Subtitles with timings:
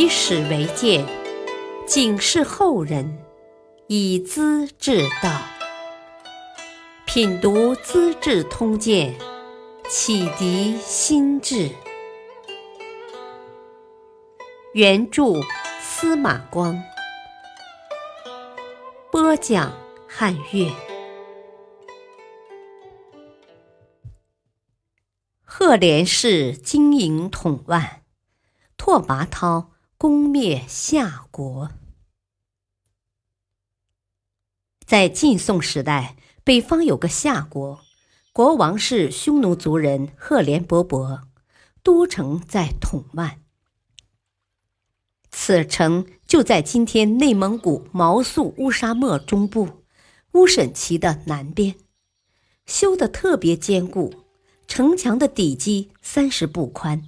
[0.00, 1.06] 以史为鉴，
[1.86, 3.22] 警示后人，
[3.86, 5.42] 以资治道。
[7.04, 9.14] 品读《资治通鉴》，
[9.90, 11.68] 启迪心智。
[14.72, 15.34] 原著
[15.82, 16.82] 司马光，
[19.12, 19.70] 播讲
[20.08, 20.72] 汉乐。
[25.44, 28.00] 赫连氏经营统万，
[28.78, 29.66] 拓跋焘
[30.02, 31.72] 攻灭夏国。
[34.86, 37.82] 在晋宋时代，北方有个夏国，
[38.32, 41.24] 国王是匈奴族人赫连勃勃，
[41.82, 43.42] 都城在统万。
[45.30, 49.84] 此城就在今天内蒙古毛素乌沙漠中部，
[50.32, 51.74] 乌审旗的南边，
[52.64, 54.24] 修得特别坚固。
[54.66, 57.02] 城墙的底基三十步宽，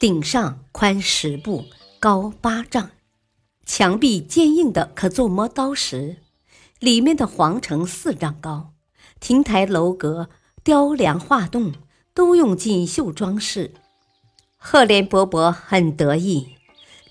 [0.00, 1.66] 顶上宽十步，
[2.02, 2.90] 高八丈，
[3.64, 6.16] 墙壁坚硬的可做磨刀石。
[6.80, 8.72] 里面的皇城四丈高，
[9.20, 10.28] 亭台楼阁、
[10.64, 11.72] 雕梁画栋
[12.12, 13.72] 都用锦绣装饰。
[14.56, 16.56] 赫连勃勃很得意。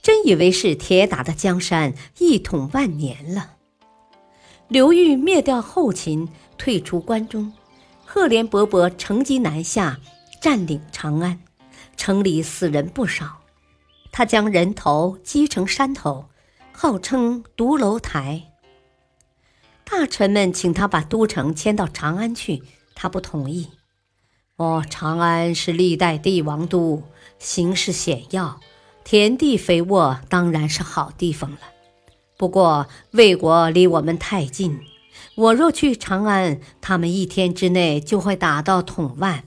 [0.02, 3.52] 真以为是铁打的江山一统万年了。
[4.68, 7.54] 刘裕灭掉后秦，退出关中，
[8.04, 10.02] 赫连勃勃乘机南下，
[10.42, 11.40] 占领长安，
[11.96, 13.38] 城里死人不少。
[14.12, 16.26] 他将人头击成山头，
[16.72, 18.52] 号称独楼台。
[19.84, 22.64] 大臣们请他把都城迁到长安去，
[22.96, 23.70] 他不同意。
[24.58, 27.04] 哦，长安是历代帝王都，
[27.40, 28.60] 形势险要。
[29.04, 31.60] 田地肥沃当然是好地方了，
[32.38, 34.80] 不过魏国离我们太近，
[35.34, 39.46] 我若去长安，他们一天之内就会打到统万，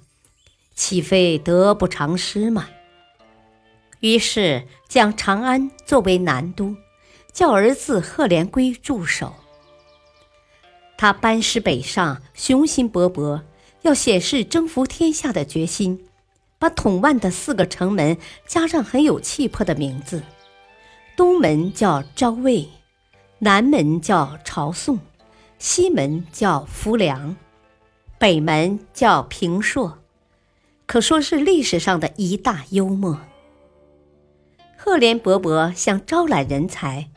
[0.75, 2.67] 岂非得不偿失吗？
[4.05, 6.77] 于是将长安作为南都，
[7.33, 9.33] 叫儿子赫连圭驻守。
[10.99, 13.41] 他班师北上，雄心勃勃，
[13.81, 16.05] 要显示征服天下的决心。
[16.59, 20.23] 把统万的四个城门加上很有气魄的名字：
[21.17, 22.69] 东门叫昭魏，
[23.39, 24.99] 南门叫朝宋，
[25.59, 27.35] 西门叫浮梁，
[28.19, 29.99] 北门叫平朔，
[30.85, 33.19] 可说是历史上的一大幽默。
[34.87, 37.09] 赫连勃勃想招揽人才，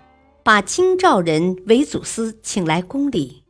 [0.42, 3.44] 把京兆人韦祖思请来宫里。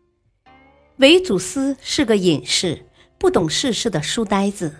[0.95, 2.88] 韦祖思是个隐士，
[3.19, 4.77] 不懂世事的书呆子。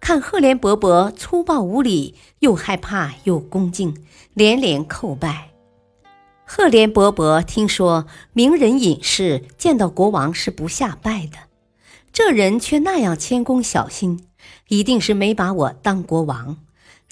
[0.00, 3.94] 看赫连勃勃粗暴无礼，又害怕又恭敬，
[4.32, 5.50] 连连叩拜。
[6.46, 11.36] 赫连勃勃听说名人隐士见到国王是不下拜的，
[12.10, 14.28] 这人却那样谦恭小心，
[14.68, 16.56] 一定是没把我当国王。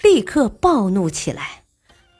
[0.02, 1.64] 立刻暴怒起来：“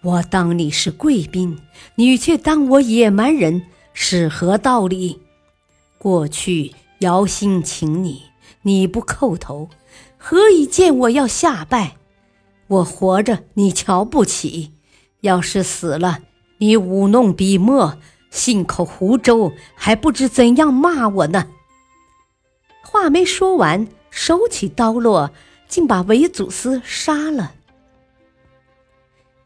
[0.03, 1.59] 我当你是贵宾，
[1.95, 3.63] 你却当我野蛮人，
[3.95, 5.21] 是何道理？
[5.99, 8.25] 过去姚兴请你，
[8.63, 9.71] 你不叩头。”
[10.23, 11.97] 何以见我要下拜？
[12.67, 14.75] 我活着你瞧不起，
[15.23, 16.19] 要是死了，
[16.59, 17.97] 你舞弄笔墨，
[18.31, 21.47] 信口胡诌，还不知怎样骂我呢。
[22.83, 25.31] 话没说完，手起刀落，
[25.67, 27.55] 竟把韦祖斯杀了。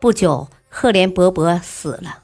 [0.04, 2.22] 不久，赫连勃勃死了，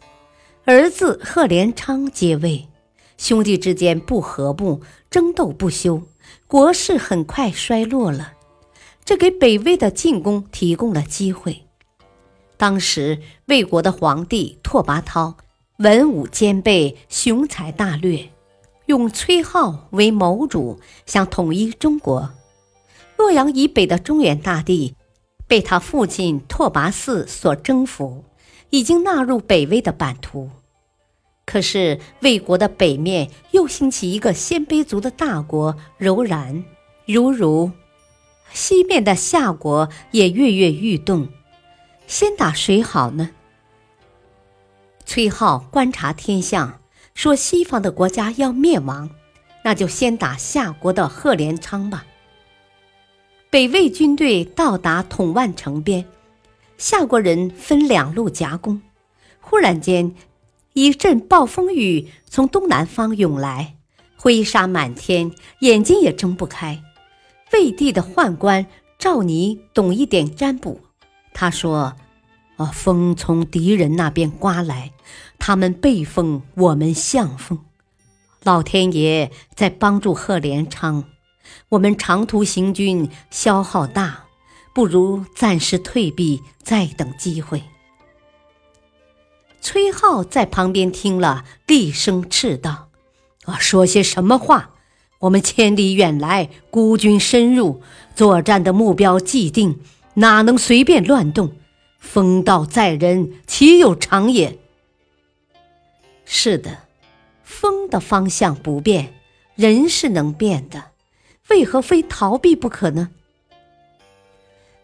[0.67, 2.69] 儿子赫连昌接位，
[3.17, 6.03] 兄弟之间不和睦，争斗不休，
[6.47, 8.35] 国势很快衰落了。
[9.03, 11.65] 这给北魏的进攻提供了机会。
[12.59, 15.37] 当时魏国的皇帝拓跋焘
[15.79, 18.29] 文武兼备，雄才大略，
[18.85, 22.31] 用崔浩为谋主，想统一中国。
[23.17, 24.97] 洛阳以北的中原大地
[25.51, 28.25] 被他父亲拓跋嗣所征服，
[28.71, 30.49] 已经纳入北魏的版图。
[31.45, 36.63] 可是魏国的北面又兴起一个鲜卑族的大国柔然，
[37.05, 37.73] 如如。
[38.53, 41.27] 西面的夏国也跃跃欲动，
[42.07, 43.31] 先打谁好呢？
[45.05, 46.81] 崔浩观察天象，
[47.13, 49.11] 说西方的国家要灭亡，
[49.65, 52.07] 那就先打夏国的赫连昌吧。
[53.51, 56.05] 北魏军队到达统万城边，
[56.79, 58.81] 夏国人分两路夹攻。
[59.41, 60.15] 忽然间，
[60.73, 63.75] 一阵暴风雨从东南方涌来，
[64.17, 65.33] 灰沙满天，
[65.63, 66.81] 眼睛也睁不开。
[67.53, 68.65] 魏帝的宦官
[69.01, 70.83] 赵尼懂一点占卜，
[71.35, 71.97] 他说
[72.55, 74.93] ：“啊，风从敌人那边刮来，
[75.41, 77.59] 他们背风，我们向风。
[78.45, 81.05] 老天爷在帮助贺连昌，
[81.71, 84.25] 我们长途行军消耗大，
[84.75, 87.63] 不如暂时退避，再等机会。”
[89.63, 92.89] 崔浩在旁边听了，厉声斥道
[93.45, 94.71] ：“啊，说些什么话？
[95.21, 97.83] 我们千里远来，孤军深入，
[98.15, 99.79] 作战的目标既定，
[100.15, 101.53] 哪能随便乱动？
[101.99, 104.59] 风道在人，岂有长也？”
[106.25, 106.85] 是的，
[107.43, 109.13] 风的方向不变，
[109.57, 110.90] 人是能变的，
[111.51, 113.11] 为何非逃避不可呢？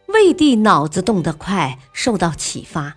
[0.09, 2.97] 魏帝脑子动得快，受到启发。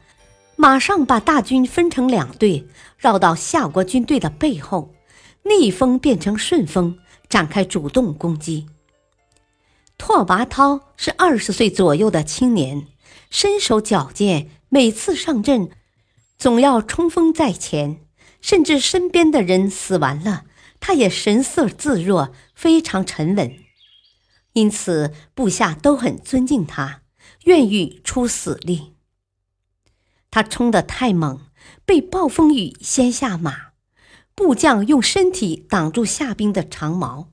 [0.56, 2.68] 马上把大军分成两队，
[2.98, 4.94] 绕到夏国军队的背后，
[5.44, 6.98] 逆风变成顺风，
[7.30, 8.68] 展开主动攻击。
[9.98, 12.88] 拓跋焘是二十岁左右的青年，
[13.30, 15.70] 身手矫健，每次上阵
[16.38, 18.02] 总要冲锋在前，
[18.42, 20.44] 甚至身边的人死完了，
[20.80, 23.58] 他也神色自若，非常沉稳，
[24.54, 27.02] 因此部下都很尊敬他，
[27.44, 28.96] 愿意出死力。
[30.32, 31.42] 他冲得太猛，
[31.86, 33.72] 被暴风雨掀下马，
[34.36, 37.32] 部将用身体挡住夏兵的长矛，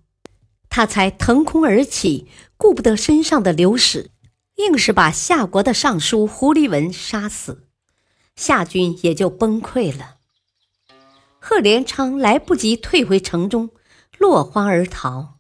[0.69, 2.27] 他才腾空而起，
[2.57, 4.11] 顾不得身上的流矢，
[4.57, 7.69] 硬是把夏国的尚书胡立文杀死，
[8.35, 10.16] 夏军也就崩溃了。
[11.49, 13.71] 贺连昌来不及退回城中，
[14.19, 15.37] 落荒而逃。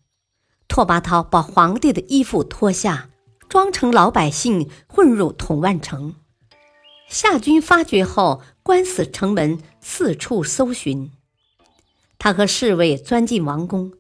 [0.69, 3.08] 拓跋焘把皇帝的衣服脱下，
[3.49, 6.14] 装成老百姓混入统万城。
[7.08, 11.11] 夏军发觉后，关死城门，四处搜寻。
[12.20, 13.93] 他和侍卫钻进王宫，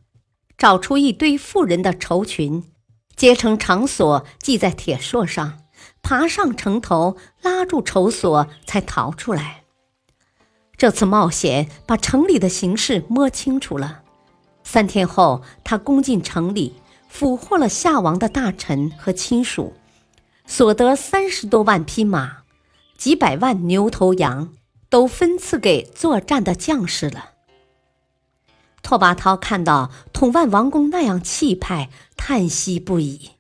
[0.56, 2.62] 找出一堆妇人的绸裙，
[3.16, 5.64] 结成长锁系在铁槊上，
[6.02, 9.64] 爬上城头，拉住绸索，才逃出来。
[10.78, 14.02] 这次冒险把城里的形势摸清楚了。
[14.62, 16.74] 三天后，他攻进城里，
[17.08, 19.74] 俘获了夏王的大臣和亲属，
[20.46, 22.38] 所得三十多万匹马。
[22.96, 24.54] 几百万牛头羊
[24.88, 27.32] 都分赐给作战的将士了。
[28.82, 33.32] 拓跋焘看到统万王宫那样气派，叹息不已：“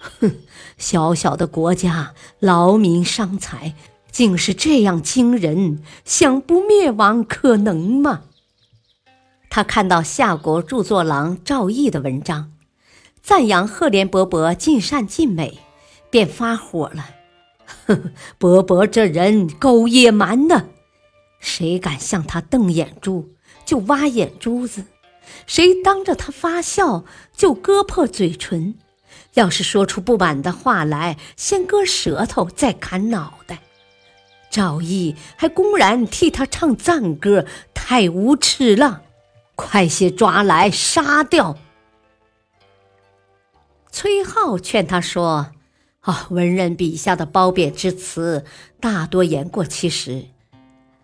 [0.00, 0.36] 哼，
[0.78, 3.74] 小小的国家，劳民伤财，
[4.14, 8.22] 竟是这样惊人，想不灭亡可能吗？”
[9.50, 12.52] 他看到夏国著作郎赵翼的文章，
[13.20, 15.58] 赞扬赫连勃勃尽善尽美，
[16.10, 17.06] 便发火了。
[17.86, 20.68] 呵，伯伯这人够野蛮的，
[21.40, 23.30] 谁敢向他瞪眼珠，
[23.64, 24.82] 就挖眼珠子；
[25.44, 27.04] 谁当着他发笑，
[27.36, 28.76] 就割破嘴唇。
[29.34, 33.58] 要是说出不满的话来，先割舌头，再砍脑袋。
[34.54, 39.02] 赵毅还公然替他唱赞歌，太无耻了！
[39.56, 41.58] 快些抓来杀掉！
[43.90, 45.50] 崔浩劝他说。
[46.02, 48.44] 啊，文人笔下的褒贬之词，
[48.78, 50.26] 大多言过其实。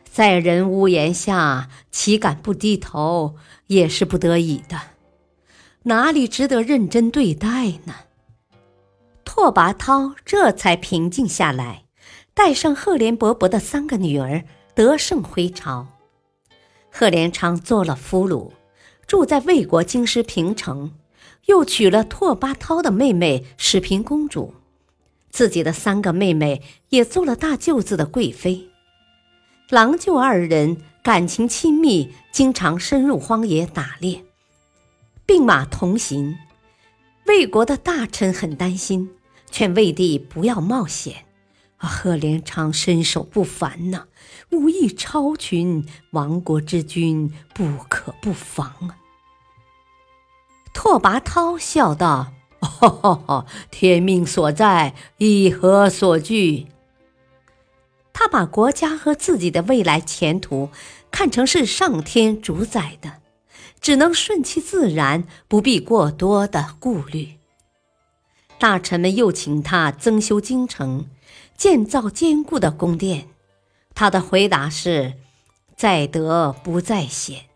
[0.04, 3.34] 在人屋檐下，岂敢不低头？
[3.66, 4.80] 也是不得已的，
[5.82, 7.94] 哪里值得认真对待呢？
[9.24, 11.82] 拓跋焘这才平静下来，
[12.42, 14.42] 带上赫连勃勃的三个女儿，
[14.74, 15.88] 得胜回朝。
[16.90, 18.52] 赫连昌做了俘虏，
[19.06, 20.92] 住在魏国京师平城，
[21.48, 24.54] 又娶了拓跋焘的妹妹始平公主。
[25.28, 28.70] 自己的三个妹妹也做了大舅子的贵妃，
[29.68, 34.24] 郎舅二人感情亲密，经常深入荒野打猎，
[35.26, 36.38] 并马同行。
[37.26, 39.10] 魏国的大臣很担心，
[39.50, 41.26] 劝魏帝不要冒险。
[41.86, 44.06] 贺连昌身手不凡呐，
[44.50, 48.96] 武艺超群，亡国之君不可不防啊。
[50.72, 52.32] 拓跋焘笑道。
[52.60, 56.66] 哦，天命所在，以何所惧？
[58.12, 60.68] 他把国家和自己的未来前途
[61.10, 63.22] 看成是上天主宰的，
[63.80, 67.39] 只能顺其自然，不必过多的顾虑。
[68.60, 71.08] 大臣们又请他增修京城，
[71.56, 73.26] 建造坚固的宫殿。
[73.94, 75.14] 他的回答是：
[75.74, 77.46] 在得不在显，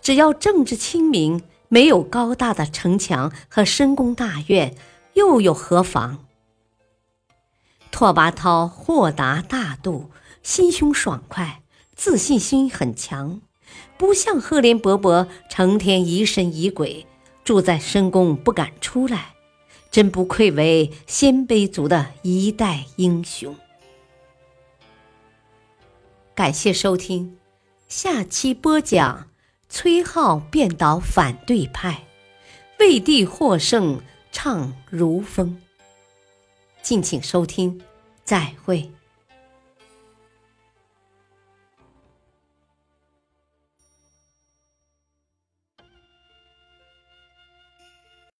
[0.00, 1.42] 只要政治清明。
[1.72, 4.74] 没有高大的城墙和深宫大院，
[5.14, 6.18] 又有何妨？
[7.92, 10.10] 拓跋焘豁达大度，
[10.42, 11.62] 心胸爽快，
[11.94, 13.40] 自信心很强，
[13.96, 17.06] 不像赫连勃勃成天疑神疑鬼，
[17.44, 19.36] 住在深宫不敢出来，
[19.90, 23.56] 真不愧为鲜卑族的一代英雄。
[26.34, 27.38] 感谢收听，
[27.88, 29.26] 下期播讲。
[29.72, 32.02] 崔浩变倒反对派，
[32.80, 34.00] 魏帝获胜
[34.32, 35.62] 唱如风。
[36.82, 37.80] 敬请收听，
[38.24, 38.90] 再会。